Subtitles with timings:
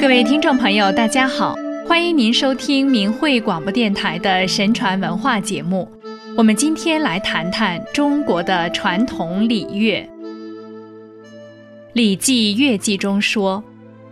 [0.00, 1.54] 各位听众朋友，大家好，
[1.86, 5.86] 欢迎您收听明慧广播电台的神传文化节目。
[6.38, 10.00] 我们今天来谈谈中国的传统礼乐。
[11.92, 13.62] 《礼记乐记》中说：“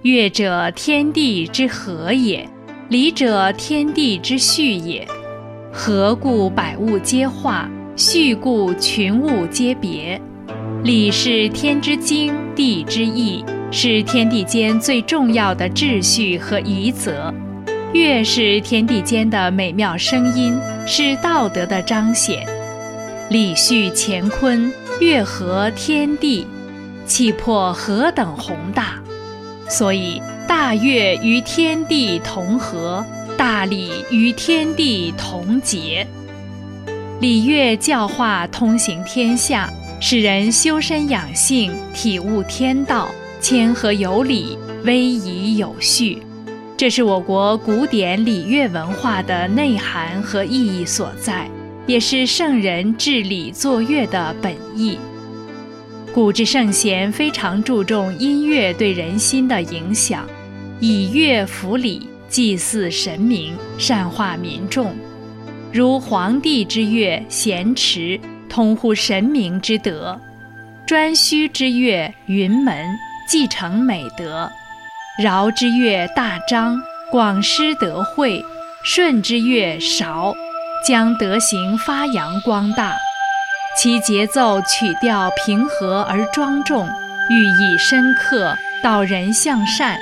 [0.00, 2.48] 乐者，天地之和也；
[2.88, 5.06] 礼者，天地之序也。
[5.70, 10.18] 和故百物皆化，序故群物皆别。
[10.82, 13.44] 礼是天之经，地之义，
[13.76, 17.34] 是天地间最重要的秩序和仪则。
[17.92, 20.56] 乐是天地间的美妙声音，
[20.86, 22.46] 是道德的彰显。
[23.30, 26.46] 礼序乾坤，乐和天地。”
[27.04, 28.94] 气魄何等宏大，
[29.68, 33.04] 所以大乐与天地同和，
[33.36, 36.06] 大礼与天地同节。
[37.20, 39.68] 礼乐教化通行天下，
[40.00, 43.08] 使人修身养性，体悟天道，
[43.44, 46.22] 谦和有礼，威仪有序。
[46.78, 51.46] 这是我国古典礼乐文化的内涵和意义所在，
[51.86, 54.98] 也是圣人治礼作乐的本意。
[56.14, 60.26] 古之圣贤非常注重音乐对人心的影响，
[60.80, 64.90] 以乐辅礼，祭祀神明，善化民众。
[65.70, 70.18] 如黄帝之乐咸池，通乎神明之德；
[70.88, 72.74] 颛顼之乐云门，
[73.26, 74.50] 继承美德；
[75.22, 76.80] 尧之乐大张，
[77.10, 78.42] 广施德惠；
[78.84, 80.34] 舜之乐韶，
[80.86, 82.94] 将德行发扬光大。
[83.76, 86.86] 其节奏曲调平和而庄重，
[87.28, 89.98] 寓意深刻，导人向善。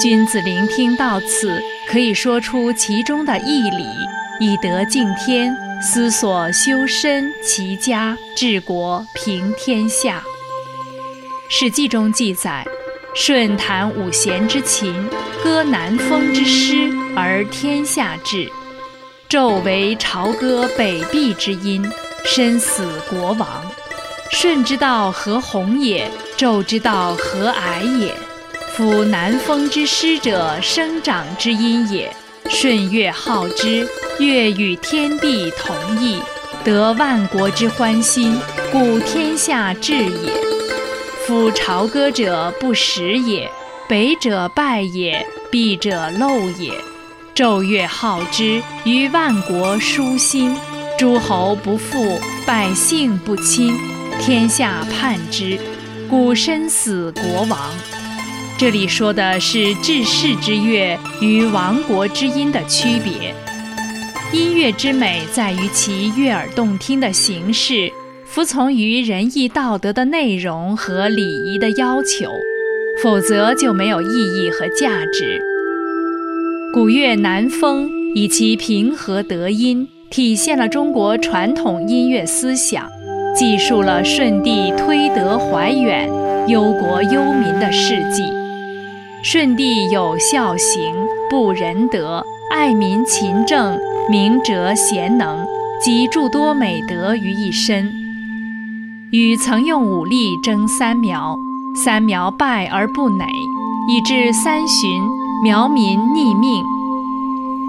[0.00, 1.60] 君子聆听到此，
[1.90, 3.86] 可以说出其中的义理，
[4.40, 10.22] 以德敬天，思索修身齐家治国平天下。
[11.54, 12.66] 《史记》中记载，
[13.14, 15.06] 舜弹五弦之琴，
[15.44, 18.48] 歌南风之诗，而天下治；
[19.28, 21.86] 纣为朝歌北壁之音。
[22.24, 23.46] 身死国亡，
[24.30, 28.14] 舜之道何弘也，纣之道何矮也。
[28.74, 32.10] 夫南风之师者，生长之音也。
[32.48, 33.86] 舜乐好之，
[34.18, 36.18] 乐与天地同义，
[36.64, 38.40] 得万国之欢心，
[38.72, 40.51] 故天下治也。
[41.32, 43.50] 夫朝歌者不食也，
[43.88, 46.70] 北者败也，壁者陋也。
[47.34, 50.54] 纣乐好之，于万国舒心。
[50.98, 53.74] 诸侯不富，百姓不亲，
[54.20, 55.58] 天下叛之，
[56.06, 57.58] 故身死国亡。
[58.58, 63.34] 这里说的是治世之乐与亡国之音的区别。
[64.32, 67.90] 音乐之美在于其悦耳动听的形式，
[68.34, 72.32] 服从于仁义道德的内容和礼仪的要求，
[73.02, 75.38] 否则就没有意义和价值。
[76.72, 79.86] 古乐南风以其平和德音。
[80.08, 82.86] 体现了中国传统音乐思想，
[83.34, 86.06] 记述了舜帝推德怀远、
[86.48, 88.22] 忧国忧民的事迹。
[89.22, 90.94] 舜帝有孝行、
[91.30, 93.78] 不仁德、爱民勤政、
[94.10, 95.46] 明哲贤能
[95.82, 98.01] 集诸多美德于一身。
[99.12, 101.38] 禹曾用武力征三苗，
[101.76, 103.26] 三苗败而不馁，
[103.86, 104.88] 以致三旬
[105.44, 106.64] 苗民逆命。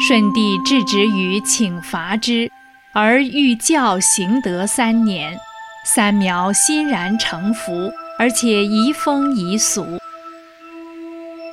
[0.00, 2.50] 舜帝制止于请伐之，
[2.94, 5.36] 而欲教行德三年，
[5.84, 9.84] 三苗欣然诚服，而且移风易俗。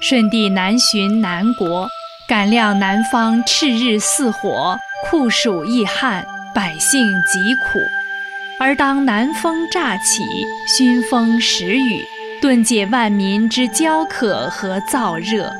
[0.01, 1.89] 舜帝南巡南国，
[2.29, 4.77] 感料南方炽日似火，
[5.09, 7.79] 酷暑易旱，百姓疾苦。
[8.65, 10.23] 而当南风乍起，
[10.65, 12.01] 熏风时雨，
[12.41, 15.51] 顿解万民之焦渴和燥热。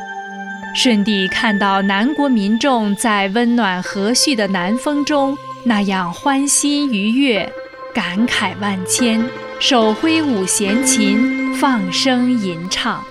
[0.74, 7.52] 舜帝看到南国民众在温暖和煦的南风中那样欢欣愉悦，
[7.94, 9.22] 感慨万千，
[9.60, 13.04] 手挥五弦琴，放声吟唱。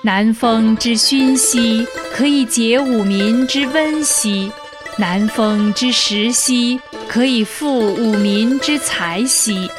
[0.00, 4.50] 南风之熏兮，可以解五民之温兮；
[4.98, 9.70] 南风之时兮，可以复五民之财兮。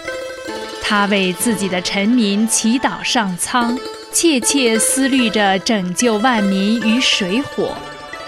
[0.81, 3.77] 他为自己的臣民祈祷上苍。
[4.12, 7.77] 切切思虑着拯救万民于水火，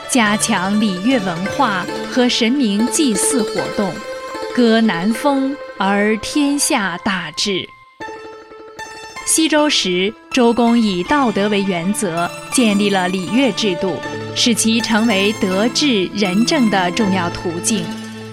[0.08, 3.92] 加强礼乐文化和神明祭祀活动，
[4.56, 7.68] 歌南风而天下大治。
[9.26, 14.00] 西周时，周公以道德为原则，建立了礼乐制度，
[14.36, 17.84] 使其成为德治仁政的重要途径，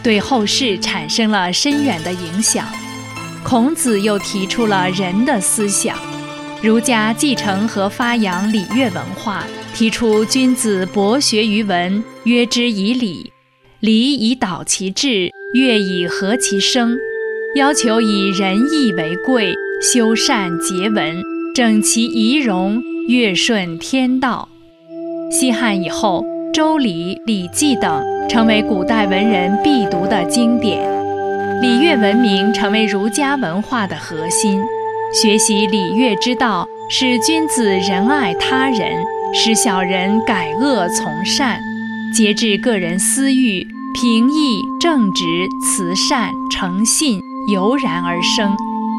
[0.03, 2.67] 对后世产生了深远的影响。
[3.45, 5.97] 孔子又提出了仁的思想。
[6.61, 13.31] 儒家继承和发扬礼乐文化，提出君子博学于文，约之以礼；
[13.79, 16.97] 礼以导其志，乐以和其声。
[17.55, 21.23] 要求以仁义为贵，修善结文，
[21.55, 24.49] 整其仪容，乐顺天道。
[25.31, 30.81] 西汉以后，《周礼》《礼记》等成为古代文人必读的经典，
[31.61, 34.63] 礼乐文明成为儒家文化的核心。
[35.13, 39.05] 学习礼乐之道，使君子仁爱他人，
[39.35, 41.61] 使小人改恶从善，
[42.15, 45.25] 节制个人私欲，平易正直，
[45.63, 47.21] 慈善诚信
[47.53, 48.57] 油然而生，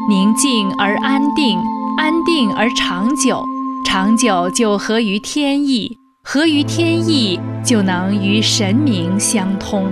[0.08, 1.58] 宁静而安定，
[1.98, 3.44] 安定而长久，
[3.84, 5.99] 长久就合于天意。
[6.22, 9.90] 合于天意，就能与神明相通。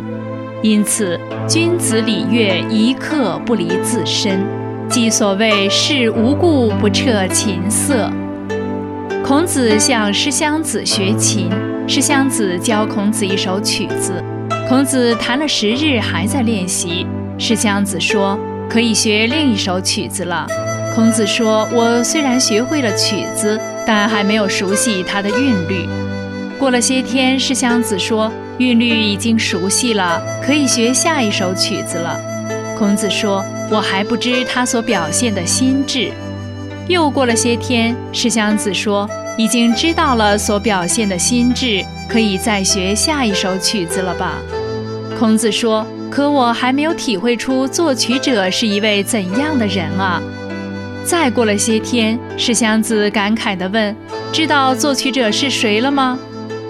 [0.62, 4.44] 因此，君子礼乐一刻不离自身，
[4.90, 8.10] 即所谓“事无故不彻琴瑟”。
[9.24, 11.50] 孔子向师襄子学琴，
[11.88, 14.22] 师襄子教孔子一首曲子。
[14.68, 17.06] 孔子弹了十日，还在练习。
[17.38, 18.38] 师襄子说
[18.68, 20.46] ：“可以学另一首曲子了。”
[20.98, 23.56] 孔子说：“我虽然学会了曲子，
[23.86, 25.88] 但还没有熟悉它的韵律。”
[26.58, 32.18] 过了些天，师襄子说：“韵律已经熟悉了，可以学下一首曲子了。”
[32.76, 36.10] 孔子说：“我还不知他所表现的心智。”
[36.88, 39.08] 又过了些天，师襄子说
[39.38, 44.40] ：“已经知道了所表现的心智，可以再学下一首曲子了吧？”
[45.16, 50.20] 孔子说：“可我还没有体会出作曲者是一位怎样的人啊！”
[51.08, 53.96] 再过了些天，师襄子感慨地问
[54.30, 56.18] ：“知道作曲者是谁了吗？”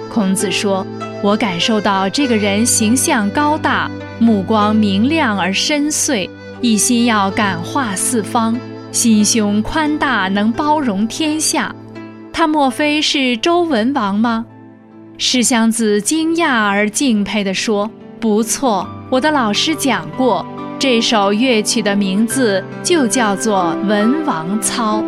[0.09, 0.87] 孔子说
[1.25, 3.91] ：“我感受到这个人形象高大，
[4.21, 6.31] 目光明亮而深邃，
[6.61, 8.57] 一心要感化四方，
[8.93, 11.75] 心胸宽大，能包容天下。
[12.33, 14.47] 他莫非是周文王吗？”
[15.19, 20.47] 石祥子惊讶而敬佩地说：“不错，我的老师讲过，
[20.79, 25.03] 这首乐曲的名字就叫做《文王操》。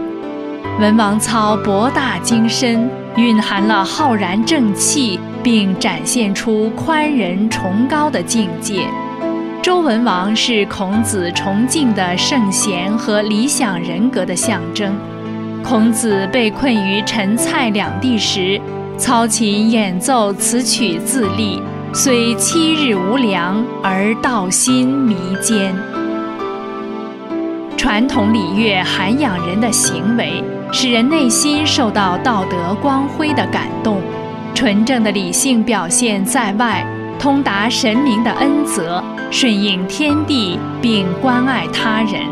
[0.80, 8.86] 文王操博大精深。”蕴含了浩然正气，并展现出宽仁崇高的境界。
[9.60, 14.96] 周文王是孔子崇敬的圣贤和理想人格的象征。
[15.62, 18.60] 孔子被困于陈蔡两地时，
[18.96, 21.60] 操琴演奏此曲自立，
[21.92, 25.74] 虽七日无粮，而道心弥坚。
[27.76, 30.42] 传统礼乐涵养人的行为。
[30.72, 34.00] 使人内心受到道德光辉的感动，
[34.54, 36.86] 纯正的理性表现在外，
[37.18, 39.02] 通达神明的恩泽，
[39.32, 42.22] 顺应天地，并关爱他人。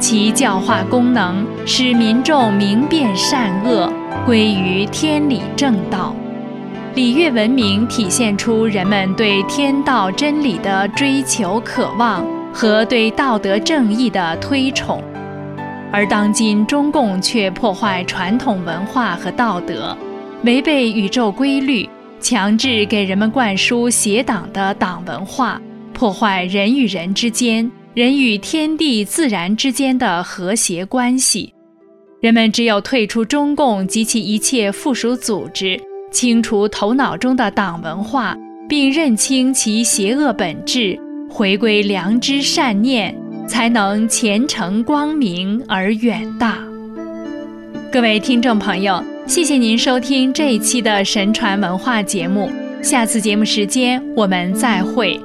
[0.00, 3.88] 其教化功能使民众明辨善恶，
[4.26, 6.12] 归于天理正道。
[6.96, 15.04] 礼乐文明体现出人们对天道真理的追求渴望和对道德正义的推崇。
[15.92, 19.94] 而当今中共却破坏传统文化和道德，
[20.44, 21.86] 违背宇宙规律，
[22.18, 25.60] 强制给人们灌输邪党的党文化，
[25.92, 31.52] 破坏人与人之间、人与天地自然之间的和谐关系。
[32.22, 35.78] 人们只有退出中共及其一切附属组织，
[36.16, 38.34] 清除头脑中的党文化，
[38.66, 43.14] 并认清其邪恶本质，回归良知善念。
[43.46, 46.56] 才能前程光明而远大。
[47.92, 52.50] 各位听众朋友，谢谢您收听这一期的神传文化节目，
[52.82, 55.20] 下次节目时间我们再会。